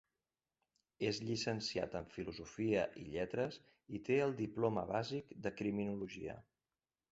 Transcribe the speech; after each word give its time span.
És 1.09 1.19
llicenciat 1.25 1.97
en 1.99 2.07
filosofia 2.13 2.87
i 3.03 3.05
lletres 3.11 3.61
i 3.99 4.03
té 4.09 4.19
el 4.29 4.35
diploma 4.43 4.89
bàsic 4.95 5.39
de 5.47 5.55
criminologia. 5.63 6.41